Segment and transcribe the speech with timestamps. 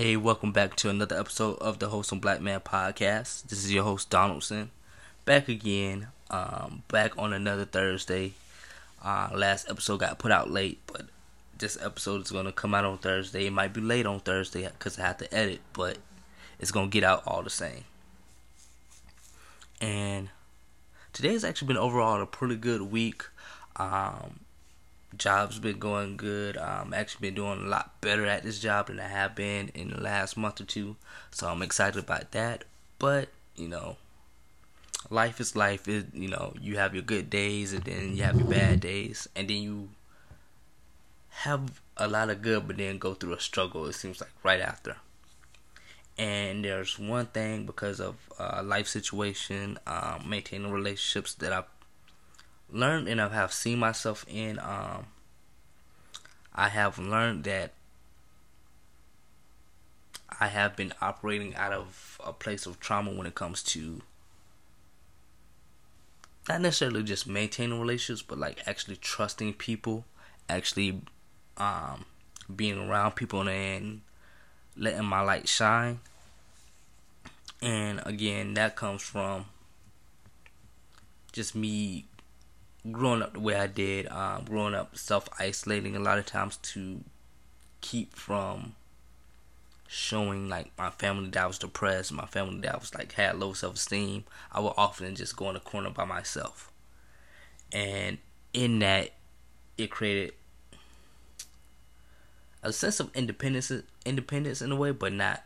[0.00, 3.42] Hey, welcome back to another episode of the Wholesome Black Man Podcast.
[3.48, 4.70] This is your host Donaldson,
[5.26, 8.32] back again, um, back on another Thursday.
[9.04, 11.02] Uh, last episode got put out late, but
[11.58, 13.46] this episode is gonna come out on Thursday.
[13.46, 15.98] It might be late on Thursday because I have to edit, but
[16.58, 17.84] it's gonna get out all the same.
[19.82, 20.30] And
[21.12, 23.24] today has actually been overall a pretty good week.
[23.76, 24.40] Um,
[25.16, 26.56] job's been going good.
[26.56, 29.90] Um, actually been doing a lot better at this job than I have been in
[29.90, 30.96] the last month or two.
[31.30, 32.64] So I'm excited about that.
[32.98, 33.96] But you know,
[35.10, 35.88] life is life.
[35.88, 39.28] Is you know, you have your good days and then you have your bad days,
[39.34, 39.88] and then you
[41.30, 43.86] have a lot of good, but then go through a struggle.
[43.86, 44.96] It seems like right after.
[46.18, 51.64] And there's one thing because of uh, life situation, um, maintaining relationships that I've
[52.72, 54.58] learned and I have seen myself in.
[54.58, 55.06] Um,
[56.54, 57.72] I have learned that
[60.40, 64.02] I have been operating out of a place of trauma when it comes to
[66.48, 70.04] not necessarily just maintaining relationships, but like actually trusting people,
[70.48, 71.00] actually
[71.56, 72.04] um,
[72.54, 74.00] being around people and
[74.76, 76.00] letting my light shine.
[77.62, 79.46] And again, that comes from
[81.32, 82.06] just me
[82.90, 86.56] growing up the way I did, um, growing up self isolating a lot of times
[86.58, 87.00] to
[87.80, 88.74] keep from
[89.86, 93.38] showing like my family that I was depressed, my family that I was like had
[93.38, 96.70] low self esteem, I would often just go in the corner by myself.
[97.72, 98.18] And
[98.52, 99.10] in that
[99.76, 100.34] it created
[102.62, 103.72] a sense of independence
[104.04, 105.42] independence in a way, but not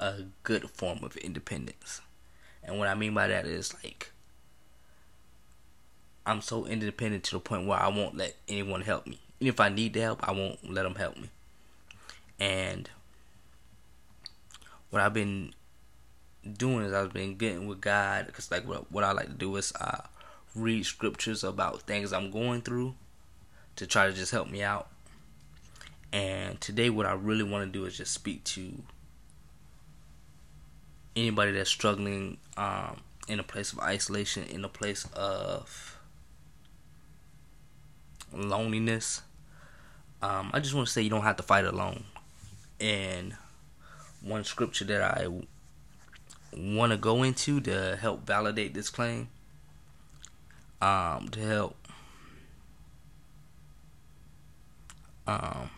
[0.00, 2.00] a good form of independence.
[2.62, 4.10] And what I mean by that is like
[6.26, 9.20] I'm so independent to the point where I won't let anyone help me.
[9.40, 11.28] And if I need the help, I won't let them help me.
[12.40, 12.88] And
[14.90, 15.52] what I've been
[16.50, 19.54] doing is I've been getting with God because like what, what I like to do
[19.56, 20.02] is uh,
[20.54, 22.94] read scriptures about things I'm going through
[23.76, 24.88] to try to just help me out.
[26.12, 28.82] And today, what I really want to do is just speak to
[31.16, 35.93] anybody that's struggling um, in a place of isolation, in a place of
[38.34, 39.22] loneliness.
[40.22, 42.04] Um, I just want to say you don't have to fight alone.
[42.80, 43.36] And
[44.22, 45.28] one scripture that I
[46.56, 49.28] want to go into to help validate this claim,
[50.80, 51.76] um, to help
[55.26, 55.70] um,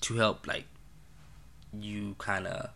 [0.00, 0.64] to help like
[1.72, 2.70] you kind of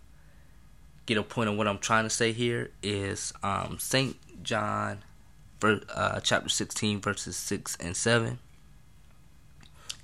[1.07, 4.99] get a point of what I'm trying to say here is um, Saint John
[5.65, 8.39] uh, chapter 16, verses 6 and 7.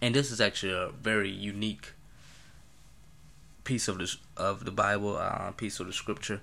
[0.00, 1.92] And this is actually a very unique
[3.64, 6.40] piece of the of the Bible, uh, piece of the scripture.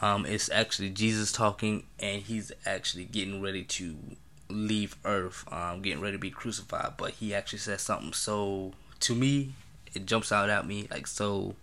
[0.00, 3.96] Um, it's actually Jesus talking, and he's actually getting ready to
[4.48, 6.92] leave Earth, um, getting ready to be crucified.
[6.96, 9.54] But he actually says something so to me,
[9.92, 11.56] it jumps out at me like so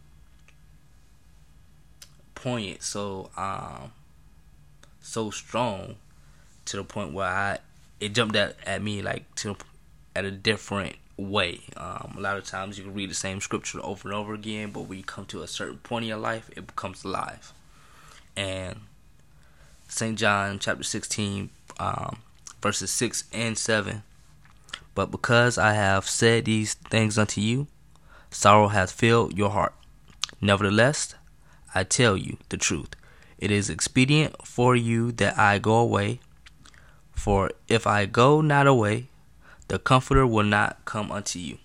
[2.36, 3.92] poignant, so um,
[5.02, 5.96] so strong
[6.68, 7.60] to the point where I
[8.00, 9.58] it jumped at, me like to
[10.16, 11.62] at a different way.
[11.76, 14.72] Um, a lot of times you can read the same scripture over and over again,
[14.72, 17.54] but when you come to a certain point in your life, it becomes alive.
[18.36, 18.82] And
[19.88, 20.18] St.
[20.18, 22.18] John chapter 16, um,
[22.62, 24.04] verses 6 and 7.
[24.94, 27.68] But because I have said these things unto you,
[28.30, 29.74] sorrow hath filled your heart.
[30.42, 31.16] Nevertheless,
[31.74, 32.90] I tell you the truth.
[33.38, 36.20] It is expedient for you that I go away.
[37.18, 39.08] For if I go not away,
[39.70, 41.58] the Comforter will not come unto you.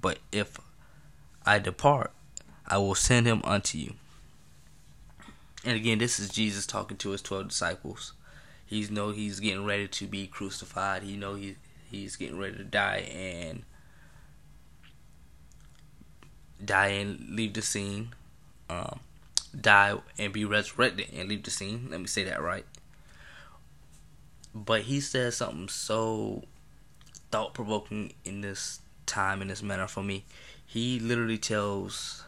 [0.00, 0.58] But if
[1.44, 2.12] I depart,
[2.66, 3.92] I will send him unto you.
[5.64, 8.14] And again, this is Jesus talking to his twelve disciples.
[8.64, 11.02] He's know he's getting ready to be crucified.
[11.02, 11.56] He know he
[11.90, 13.64] he's getting ready to die and
[16.64, 18.14] die and leave the scene.
[18.70, 19.00] Um,
[19.60, 21.88] die and be resurrected and leave the scene.
[21.90, 22.64] Let me say that right.
[24.54, 26.44] But he said something so
[27.30, 30.24] thought provoking in this time in this manner for me.
[30.66, 32.24] He literally tells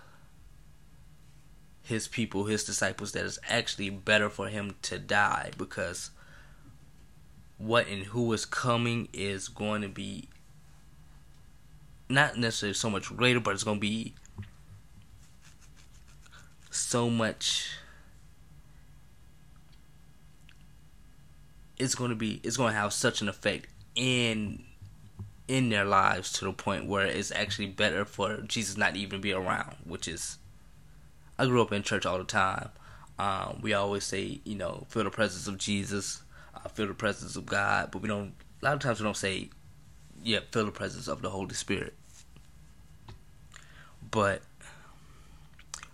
[1.82, 6.10] his people, his disciples, that it's actually better for him to die because
[7.58, 10.28] what and who is coming is going to be
[12.08, 14.14] not necessarily so much greater, but it's going to be
[16.70, 17.70] so much
[21.82, 24.62] it's going to be it's going to have such an effect in
[25.48, 29.32] in their lives to the point where it's actually better for Jesus not even be
[29.32, 30.38] around, which is
[31.38, 32.70] I grew up in church all the time.
[33.18, 36.22] Um, we always say, you know, feel the presence of Jesus,
[36.54, 38.32] uh, feel the presence of God, but we don't.
[38.62, 39.50] A lot of times we don't say,
[40.22, 41.94] yeah, feel the presence of the Holy Spirit.
[44.08, 44.42] But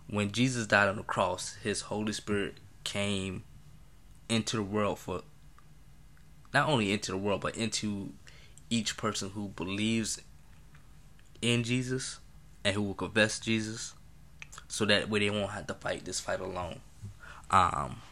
[0.07, 3.45] when Jesus died on the cross, His Holy Spirit came
[4.29, 5.23] into the world for
[6.53, 8.13] not only into the world, but into
[8.71, 10.21] each person who believes
[11.41, 12.19] in Jesus
[12.65, 13.95] and who will confess Jesus,
[14.67, 16.81] so that way they won't have to fight this fight alone.
[17.51, 18.03] Um,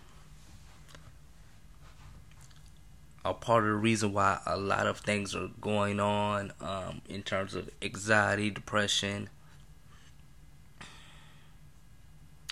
[3.25, 7.23] a part of the reason why a lot of things are going on um, in
[7.23, 9.29] terms of anxiety, depression,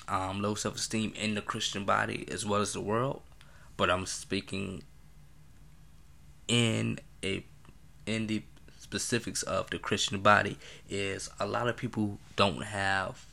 [0.09, 3.23] um, low self esteem in the Christian body as well as the world.
[3.77, 4.83] But I'm speaking
[6.49, 7.45] in a
[8.07, 8.43] in the
[8.79, 10.59] specifics of the Christian body
[10.89, 13.27] is a lot of people don't have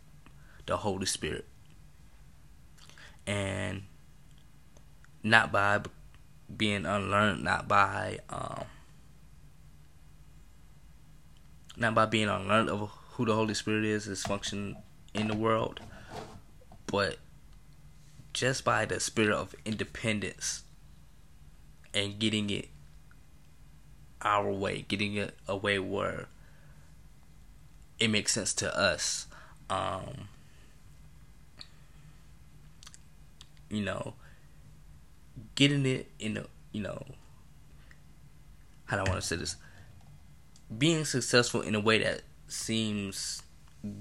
[0.66, 1.46] the Holy Spirit.
[3.28, 3.84] And
[5.24, 5.82] not by
[6.56, 8.64] being unlearned, not by um,
[11.78, 14.78] not by being unlearned of who the Holy Spirit is, is function
[15.14, 15.82] in the world,
[16.88, 17.18] but
[18.34, 20.64] just by the spirit of independence
[21.94, 22.70] and getting it
[24.22, 26.28] our way, getting it a way where
[28.00, 29.28] it makes sense to us.
[29.70, 30.28] Um,
[33.70, 34.16] you know,
[35.56, 37.06] getting it in a, you know,
[38.86, 39.56] how do I want to say this?
[40.78, 43.42] Being successful in a way that seems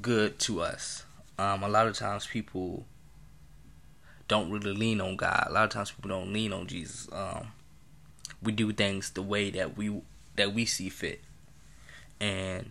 [0.01, 1.05] good to us.
[1.39, 2.85] Um, a lot of times people
[4.29, 5.47] don't really lean on God.
[5.49, 7.09] A lot of times people don't lean on Jesus.
[7.13, 7.49] Um,
[8.43, 10.01] we do things the way that we
[10.37, 11.21] that we see fit.
[12.21, 12.71] And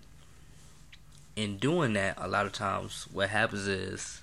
[1.35, 4.21] in doing that, a lot of times what happens is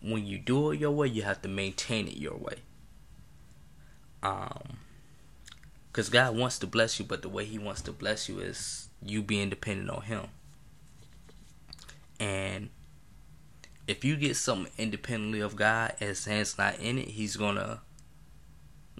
[0.00, 2.56] when you do it your way, you have to maintain it your way.
[4.22, 4.78] Um,
[5.90, 8.88] because God wants to bless you, but the way He wants to bless you is
[9.04, 10.26] you being dependent on Him.
[12.20, 12.70] And
[13.86, 17.80] if you get something independently of God, as hands not in it, He's gonna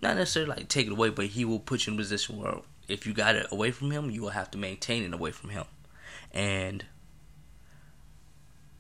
[0.03, 2.59] not necessarily like take it away, but He will put you in a position where
[2.89, 5.51] if you got it away from him, you will have to maintain it away from
[5.51, 5.65] him.
[6.33, 6.85] And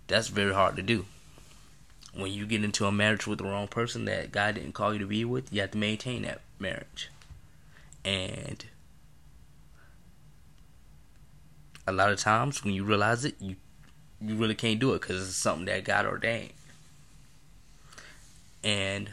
[0.06, 1.06] that's very hard to do.
[2.14, 4.99] When you get into a marriage with the wrong person that God didn't call you
[4.99, 7.10] to be with, you have to maintain that marriage.
[8.05, 8.64] And
[11.87, 13.56] a lot of times when you realize it, you
[14.20, 16.52] you really can't do it because it's something that God ordained.
[18.64, 19.11] And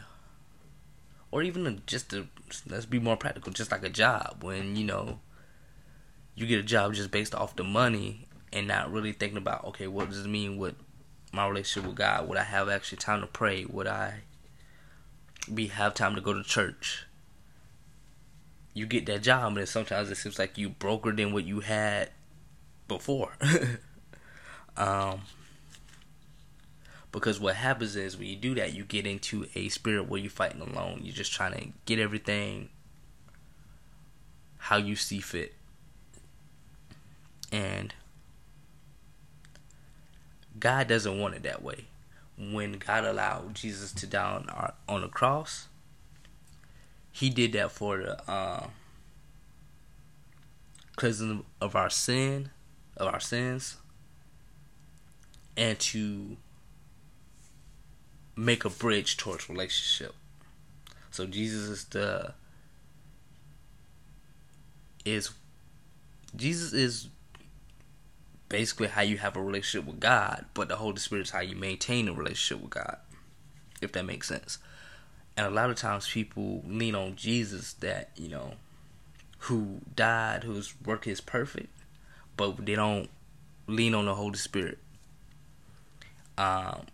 [1.30, 2.28] or even just to
[2.68, 4.38] let's be more practical, just like a job.
[4.42, 5.20] When you know
[6.34, 9.86] you get a job just based off the money and not really thinking about okay,
[9.86, 10.74] what does it mean with
[11.32, 12.28] my relationship with God?
[12.28, 13.64] Would I have actually time to pray?
[13.64, 14.22] Would I
[15.52, 17.06] be have time to go to church?
[18.74, 22.10] You get that job, and sometimes it seems like you broker than what you had
[22.88, 23.32] before.
[24.76, 25.22] um,
[27.16, 30.28] because what happens is when you do that, you get into a spirit where you're
[30.28, 31.00] fighting alone.
[31.02, 32.68] You're just trying to get everything
[34.58, 35.54] how you see fit.
[37.50, 37.94] And
[40.60, 41.86] God doesn't want it that way.
[42.36, 45.68] When God allowed Jesus to die on, on the cross,
[47.10, 48.66] He did that for the uh,
[50.96, 52.50] cleansing of our sin,
[52.94, 53.78] of our sins,
[55.56, 56.36] and to
[58.36, 60.14] make a bridge towards relationship.
[61.10, 62.34] So Jesus is the
[65.04, 65.30] is
[66.34, 67.08] Jesus is
[68.48, 71.56] basically how you have a relationship with God, but the Holy Spirit is how you
[71.56, 72.98] maintain a relationship with God.
[73.80, 74.58] If that makes sense.
[75.36, 78.54] And a lot of times people lean on Jesus that, you know,
[79.40, 81.68] who died, whose work is perfect,
[82.36, 83.10] but they don't
[83.66, 84.78] lean on the Holy Spirit.
[86.38, 86.86] Um,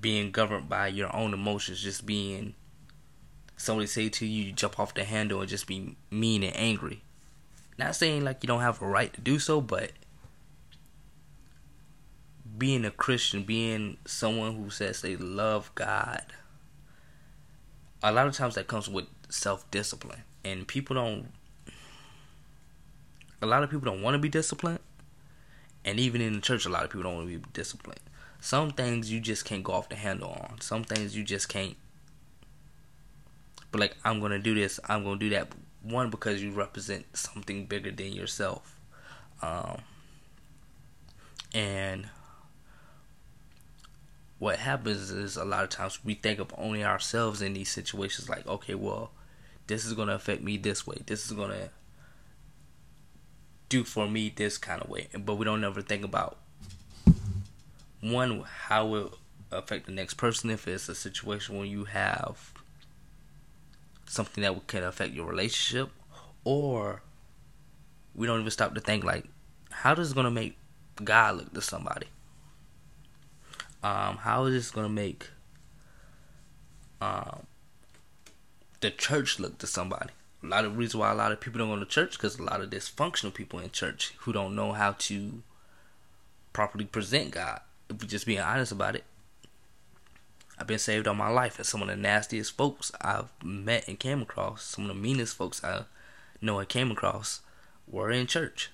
[0.00, 2.54] being governed by your own emotions, just being
[3.56, 7.02] somebody say to you, you jump off the handle and just be mean and angry.
[7.78, 9.92] Not saying like you don't have a right to do so, but
[12.56, 16.24] being a Christian, being someone who says they love God,
[18.02, 20.22] a lot of times that comes with self discipline.
[20.44, 21.28] And people don't,
[23.42, 24.80] a lot of people don't want to be disciplined.
[25.84, 28.00] And even in the church, a lot of people don't want to be disciplined.
[28.40, 30.60] Some things you just can't go off the handle on.
[30.60, 31.76] Some things you just can't.
[33.70, 34.80] But like, I'm gonna do this.
[34.88, 35.48] I'm gonna do that.
[35.82, 38.78] One because you represent something bigger than yourself.
[39.42, 39.82] Um,
[41.54, 42.08] and
[44.40, 48.28] what happens is a lot of times we think of only ourselves in these situations
[48.28, 49.10] like okay well
[49.66, 51.70] this is to affect me this way this is to
[53.68, 56.38] do for me this kind of way but we don't ever think about
[58.00, 59.12] one how it
[59.52, 62.52] affect the next person if it's a situation where you have
[64.06, 65.90] something that can affect your relationship
[66.44, 67.02] or
[68.14, 69.24] we don't even stop to think like
[69.70, 70.56] how this is to make
[71.02, 72.06] god look to somebody
[73.82, 75.30] um, how is this gonna make
[77.00, 77.46] um,
[78.80, 80.10] the church look to somebody?
[80.42, 82.42] A lot of reasons why a lot of people don't go to church because a
[82.42, 85.42] lot of dysfunctional people in church who don't know how to
[86.52, 87.60] properly present God.
[87.98, 89.04] Just being honest about it,
[90.58, 93.98] I've been saved all my life, and some of the nastiest folks I've met and
[93.98, 95.84] came across, some of the meanest folks I
[96.40, 97.40] know and came across,
[97.88, 98.70] were in church.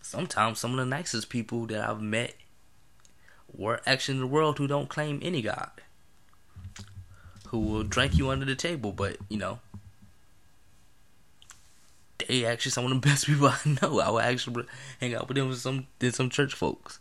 [0.00, 2.34] Sometimes some of the nicest people that I've met
[3.52, 5.70] were actually in the world who don't claim any God.
[7.48, 9.58] Who will drink you under the table, but you know,
[12.28, 14.00] they actually some of the best people I know.
[14.00, 14.64] I would actually
[15.00, 17.00] hang out with them with some did some church folks.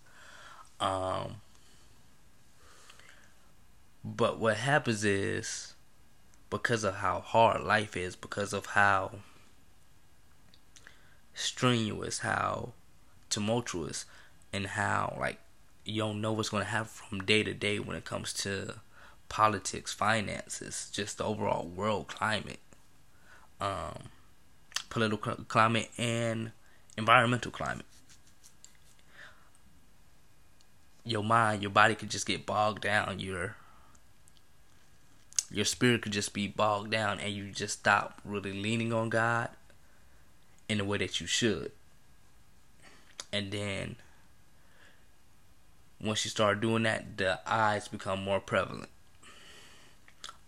[0.80, 1.42] Um
[4.04, 5.74] but what happens is
[6.50, 9.12] because of how hard life is, because of how
[11.34, 12.74] strenuous, how
[13.30, 14.06] tumultuous,
[14.52, 15.40] and how like
[15.86, 18.76] you don't know what's going to happen from day to day when it comes to
[19.28, 22.60] politics, finances, just the overall world climate,
[23.62, 24.10] um,
[24.90, 26.52] political climate, and
[26.98, 27.86] environmental climate.
[31.04, 33.20] Your mind, your body could just get bogged down.
[33.20, 33.56] Your
[35.52, 39.50] your spirit could just be bogged down, and you just stop really leaning on God
[40.68, 41.72] in the way that you should.
[43.32, 43.96] And then
[46.02, 48.90] once you start doing that, the eyes become more prevalent.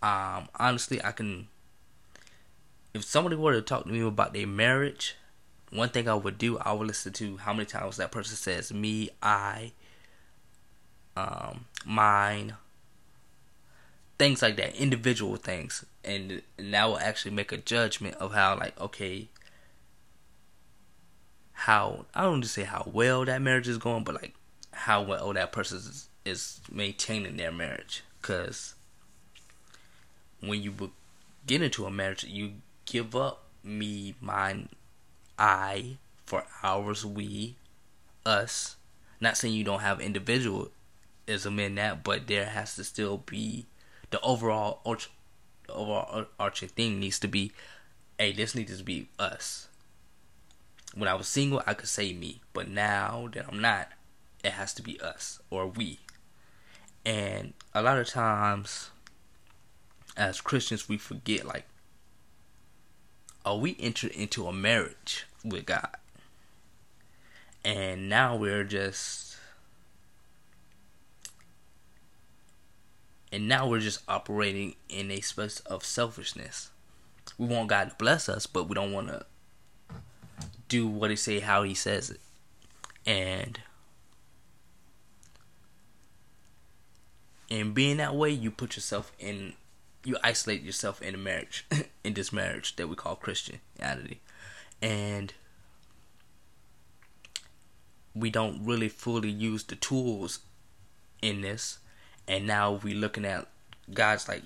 [0.02, 1.48] Um, honestly, I can.
[2.94, 5.16] If somebody were to talk to me about their marriage,
[5.70, 8.72] one thing I would do, I would listen to how many times that person says
[8.72, 9.72] me, I,
[11.16, 12.54] um, mine,
[14.18, 18.56] things like that, individual things, and, and that will actually make a judgment of how,
[18.56, 19.28] like, okay,
[21.52, 24.34] how I don't just say how well that marriage is going, but like
[24.72, 28.02] how well that person is, is maintaining their marriage.
[28.20, 28.74] Because
[30.40, 30.90] when you
[31.46, 32.54] get into a marriage, you
[32.84, 34.70] give up me, mine,
[35.38, 37.56] I for ours, we,
[38.26, 38.76] us.
[39.20, 40.00] Not saying you don't have
[41.26, 43.66] individualism in that, but there has to still be
[44.10, 45.10] the overall arch,
[45.68, 47.52] the thing needs to be,
[48.18, 49.68] hey, this needs to be us.
[50.94, 53.88] When I was single, I could say me, but now that I'm not,
[54.44, 56.00] it has to be us or we.
[57.04, 58.90] And a lot of times,
[60.16, 61.64] as Christians, we forget like,
[63.44, 65.96] are we entered into a marriage with God.
[67.64, 69.31] And now we're just.
[73.32, 76.70] And now we're just operating in a space of selfishness.
[77.38, 79.24] We want God to bless us, but we don't want to
[80.68, 82.20] do what He say, how He says it,
[83.06, 83.58] and
[87.50, 89.54] and being that way, you put yourself in,
[90.04, 91.66] you isolate yourself in a marriage,
[92.04, 94.20] in this marriage that we call Christianity,
[94.80, 95.32] and
[98.14, 100.40] we don't really fully use the tools
[101.20, 101.78] in this,
[102.28, 103.46] and now we're looking at
[103.92, 104.42] God's like,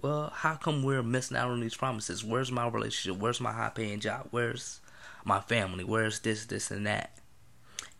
[0.00, 2.24] well, how come we're missing out on these promises?
[2.24, 3.20] Where's my relationship?
[3.20, 4.28] Where's my high paying job?
[4.30, 4.80] Where's
[5.24, 5.84] my family?
[5.84, 7.10] Where's this, this, and that?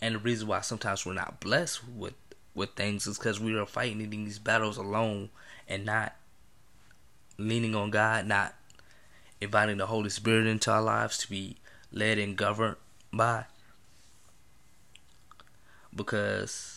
[0.00, 2.14] And the reason why sometimes we're not blessed with
[2.54, 5.28] with things is because we are fighting these battles alone
[5.68, 6.14] and not
[7.38, 8.54] leaning on God, not
[9.40, 11.56] inviting the Holy Spirit into our lives to be
[11.92, 12.76] led and governed
[13.12, 13.44] by.
[15.94, 16.75] Because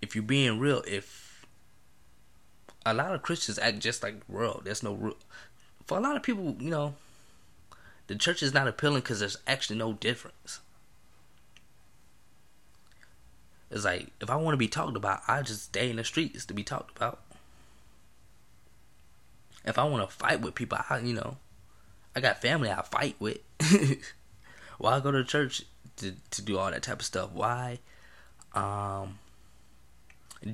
[0.00, 1.46] if you're being real, if
[2.84, 5.16] a lot of Christians act just like the world, there's no real.
[5.86, 6.94] For a lot of people, you know,
[8.06, 10.60] the church is not appealing because there's actually no difference.
[13.70, 16.44] It's like if I want to be talked about, I just stay in the streets
[16.46, 17.20] to be talked about.
[19.64, 21.38] If I want to fight with people, I you know,
[22.14, 23.38] I got family I fight with.
[24.78, 25.62] Why go to church
[25.96, 27.32] to to do all that type of stuff?
[27.32, 27.80] Why
[28.54, 29.18] um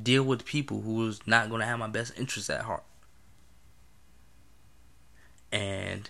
[0.02, 2.84] deal with people who's not gonna have my best interests at heart?
[5.50, 6.08] And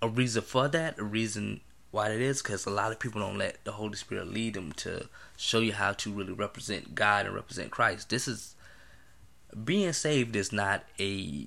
[0.00, 1.60] a reason for that, a reason
[1.92, 4.72] why that is because a lot of people don't let the Holy Spirit lead them
[4.72, 8.08] to show you how to really represent God and represent Christ.
[8.08, 8.56] This is
[9.64, 11.46] being saved is not a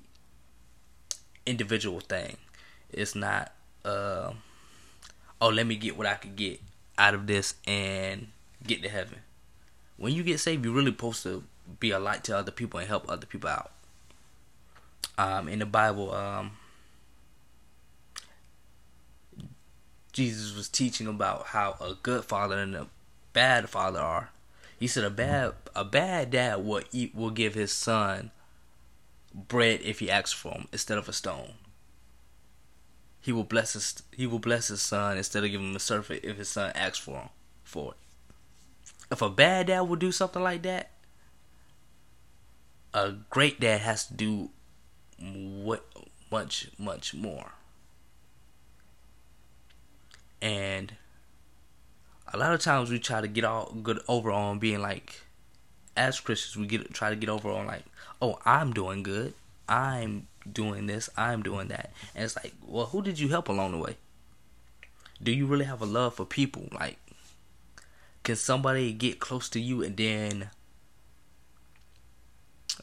[1.44, 2.36] individual thing.
[2.90, 3.52] It's not
[3.84, 4.32] uh
[5.40, 6.60] oh let me get what I could get
[6.96, 8.28] out of this and
[8.64, 9.18] get to heaven.
[9.96, 11.44] When you get saved, you're really supposed to
[11.80, 13.72] be a light to other people and help other people out.
[15.18, 16.52] Um, in the Bible, um,
[20.12, 22.86] Jesus was teaching about how a good father and a
[23.32, 24.30] bad father are.
[24.78, 28.30] He said a bad a bad dad will eat will give his son
[29.34, 31.52] bread if he asks for him instead of a stone.
[33.20, 36.20] He will bless his he will bless his son instead of giving him a serpent
[36.24, 37.28] if his son asks for him
[37.64, 38.05] for it.
[39.10, 40.90] If a bad dad would do something like that,
[42.92, 44.50] a great dad has to do
[45.18, 45.86] what
[46.30, 47.52] much much more.
[50.42, 50.94] And
[52.32, 55.22] a lot of times we try to get all good over on being like
[55.96, 57.84] as Christians we get try to get over on like,
[58.20, 59.34] oh, I'm doing good.
[59.68, 61.92] I'm doing this, I'm doing that.
[62.14, 63.96] And it's like, well, who did you help along the way?
[65.22, 66.68] Do you really have a love for people?
[66.72, 66.98] Like
[68.26, 70.50] can somebody get close to you and then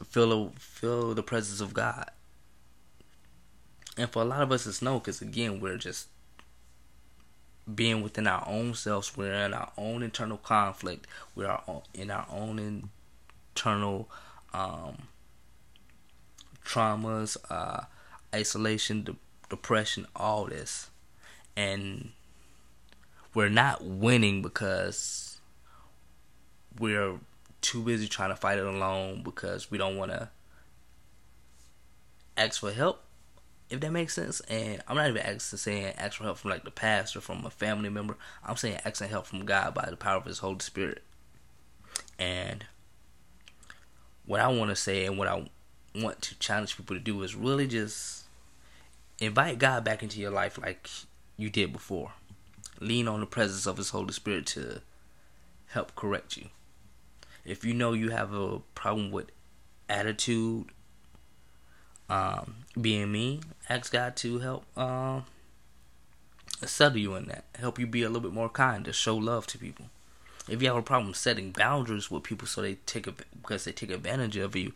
[0.08, 2.10] feel feel the presence of God?
[3.98, 6.08] And for a lot of us, it's no, because again, we're just
[7.72, 9.18] being within our own selves.
[9.18, 11.06] We're in our own internal conflict.
[11.34, 12.88] We are in our own
[13.54, 14.08] internal
[14.54, 15.08] um,
[16.64, 17.82] traumas, uh,
[18.34, 19.16] isolation, de-
[19.50, 20.88] depression, all this.
[21.54, 22.12] And
[23.34, 25.23] we're not winning because
[26.78, 27.18] we're
[27.60, 30.28] too busy trying to fight it alone because we don't want to
[32.36, 33.04] ask for help
[33.70, 34.40] if that makes sense.
[34.40, 37.50] And I'm not even asking saying ask for help from like the pastor, from a
[37.50, 38.16] family member.
[38.44, 41.02] I'm saying asking help from God by the power of His Holy Spirit.
[42.18, 42.64] And
[44.26, 45.48] what I want to say and what I
[45.94, 48.24] want to challenge people to do is really just
[49.20, 50.88] invite God back into your life like
[51.36, 52.12] you did before.
[52.80, 54.80] Lean on the presence of His Holy Spirit to
[55.68, 56.48] help correct you.
[57.44, 59.26] If you know you have a problem with
[59.88, 60.66] attitude,
[62.08, 65.20] um, being me, ask God to help uh,
[66.64, 67.44] settle you in that.
[67.58, 69.86] Help you be a little bit more kind to show love to people.
[70.48, 73.72] If you have a problem setting boundaries with people, so they take a, because they
[73.72, 74.72] take advantage of you,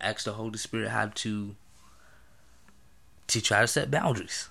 [0.00, 1.54] ask the Holy Spirit how to
[3.28, 4.48] to try to set boundaries.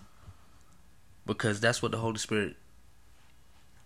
[1.26, 2.56] Because that's what the Holy Spirit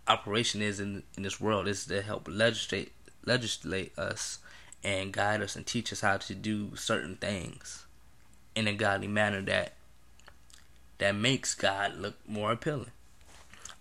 [0.08, 2.91] operation is in in this world is to help legislate
[3.25, 4.39] legislate us
[4.83, 7.85] and guide us and teach us how to do certain things
[8.55, 9.73] in a godly manner that
[10.97, 12.91] that makes God look more appealing.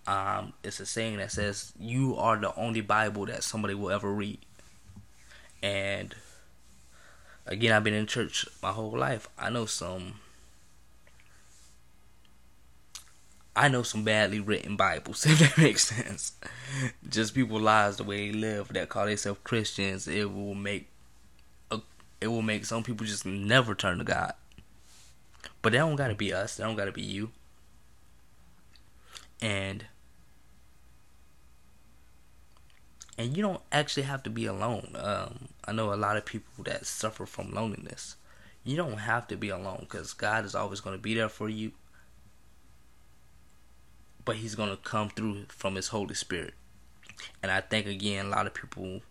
[0.07, 4.11] Um, it's a saying that says you are the only Bible that somebody will ever
[4.11, 4.39] read.
[5.63, 6.13] And
[7.45, 9.29] again, I've been in church my whole life.
[9.37, 10.15] I know some
[13.55, 16.33] I know some badly written Bibles, if that makes sense.
[17.07, 20.89] Just people lies the way they live that call themselves Christians, it will make
[21.71, 21.79] a,
[22.19, 24.33] it will make some people just never turn to God.
[25.61, 26.57] But that don't gotta be us.
[26.57, 27.31] That don't gotta be you.
[29.41, 29.85] And
[33.17, 34.95] and you don't actually have to be alone.
[34.95, 38.17] Um, I know a lot of people that suffer from loneliness.
[38.63, 41.47] You don't have to be alone because God is always going to be there for
[41.47, 41.71] you.
[44.25, 46.53] But He's going to come through from His Holy Spirit.
[47.41, 49.01] And I think, again, a lot of people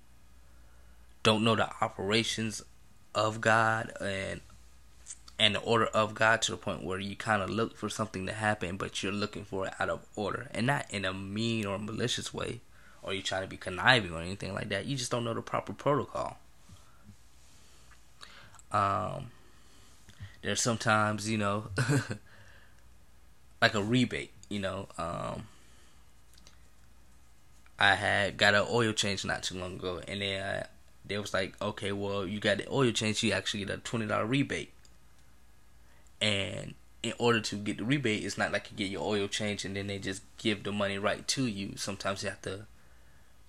[1.23, 2.63] don't know the operations
[3.15, 4.41] of God and
[5.39, 8.25] and the order of God to the point where you kind of look for something
[8.27, 11.67] to happen, but you're looking for it out of order and not in a mean
[11.67, 12.61] or malicious way,
[13.03, 14.87] or you try to be conniving or anything like that.
[14.87, 16.39] You just don't know the proper protocol.
[18.71, 19.33] Um,
[20.43, 21.69] there's sometimes you know,
[23.61, 24.34] like a rebate.
[24.55, 25.47] You know, um,
[27.79, 30.67] I had got an oil change not too long ago, and then I,
[31.05, 34.07] they was like, okay, well, you got the oil change, you actually get a twenty
[34.07, 34.71] dollar rebate
[36.21, 39.67] and in order to get the rebate, it's not like you get your oil change
[39.67, 41.75] and then they just give the money right to you.
[41.77, 42.67] Sometimes you have to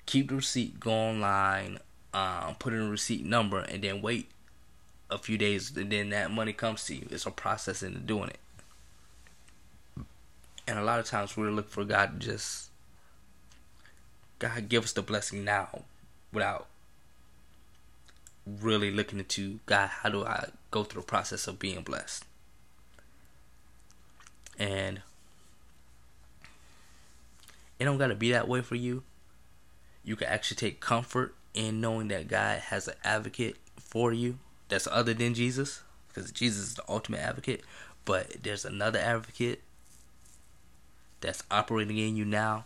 [0.05, 1.79] keep the receipt, go online,
[2.13, 4.29] um, put in a receipt number, and then wait
[5.09, 7.07] a few days, and then that money comes to you.
[7.09, 8.39] It's a process into doing it.
[10.67, 12.69] And a lot of times we're looking for God to just
[14.39, 15.83] God give us the blessing now
[16.33, 16.67] without
[18.45, 22.25] really looking into God, how do I go through the process of being blessed?
[24.57, 25.01] And
[27.79, 29.03] it don't gotta be that way for you.
[30.03, 34.87] You can actually take comfort in knowing that God has an advocate for you that's
[34.87, 37.63] other than Jesus, because Jesus is the ultimate advocate.
[38.03, 39.61] But there's another advocate
[41.25, 42.65] that's operating in you now.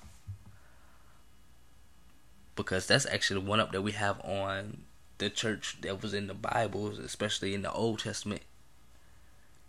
[2.55, 4.83] Because that's actually the one up that we have on
[5.17, 8.41] the church that was in the Bibles, especially in the Old Testament.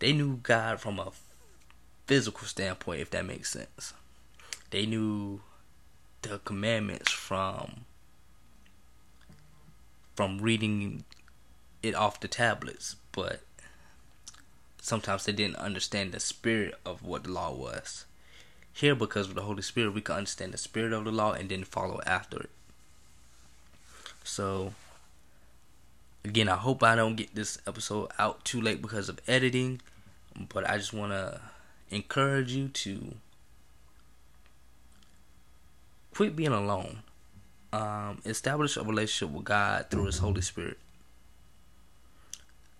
[0.00, 1.12] They knew God from a
[2.06, 3.94] physical standpoint, if that makes sense.
[4.70, 5.40] They knew
[6.22, 7.84] the commandments from
[10.16, 11.04] from reading
[11.82, 13.40] it off the tablets, but
[14.82, 18.04] sometimes they didn't understand the spirit of what the law was.
[18.72, 21.48] Here, because of the Holy Spirit, we can understand the spirit of the law and
[21.48, 22.50] then follow after it.
[24.24, 24.74] So,
[26.24, 29.80] again, I hope I don't get this episode out too late because of editing,
[30.48, 31.40] but I just want to
[31.90, 33.14] encourage you to
[36.14, 37.00] quit being alone.
[37.72, 40.78] Um, establish a relationship with God through His Holy Spirit.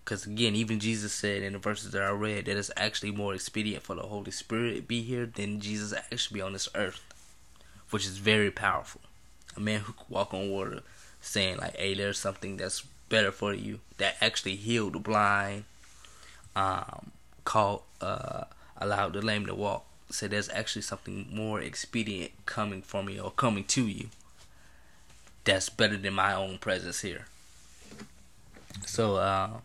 [0.03, 3.33] Because again, even Jesus said in the verses that I read that it's actually more
[3.33, 7.01] expedient for the Holy Spirit be here than Jesus actually be on this earth,
[7.91, 9.01] which is very powerful.
[9.55, 10.81] A man who could walk on water,
[11.21, 15.65] saying like, "Hey, there's something that's better for you." That actually healed the blind,
[16.55, 17.11] um,
[17.45, 18.45] called, uh,
[18.77, 19.85] allowed the lame to walk.
[20.09, 24.09] Said there's actually something more expedient coming for me or coming to you.
[25.43, 27.27] That's better than my own presence here.
[28.85, 29.61] So, uh,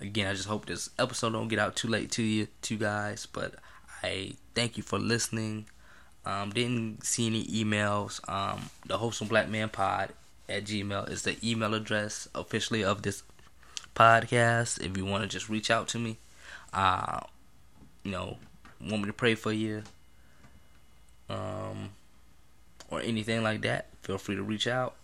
[0.00, 3.26] again, I just hope this episode don't get out too late to you, two guys.
[3.26, 3.54] But
[4.02, 5.66] I thank you for listening.
[6.24, 8.26] Um, didn't see any emails.
[8.28, 10.12] Um, the wholesome black man pod
[10.48, 13.22] at gmail is the email address officially of this
[13.94, 14.84] podcast.
[14.84, 16.18] If you want to just reach out to me,
[16.72, 17.20] uh,
[18.02, 18.38] you know,
[18.80, 19.82] want me to pray for you,
[21.28, 21.90] um,
[22.90, 24.94] or anything like that, feel free to reach out.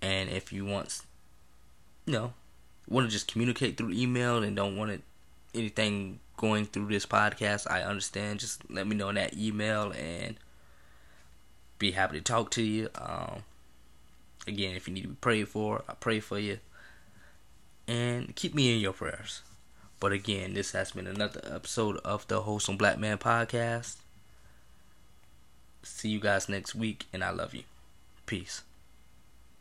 [0.00, 1.00] And if you want,
[2.06, 2.32] you know,
[2.92, 5.02] want to just communicate through email and don't want it,
[5.54, 8.40] anything going through this podcast, I understand.
[8.40, 10.36] Just let me know in that email and
[11.78, 12.88] be happy to talk to you.
[12.94, 13.42] Um,
[14.46, 16.58] again, if you need to be prayed for, I pray for you.
[17.88, 19.42] And keep me in your prayers.
[19.98, 23.96] But again, this has been another episode of the Wholesome Black Man Podcast.
[25.84, 27.62] See you guys next week, and I love you.
[28.26, 28.62] Peace.